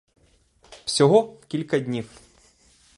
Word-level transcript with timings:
Всього— 0.85 1.37
кілька 1.47 1.79
днів. 1.79 2.11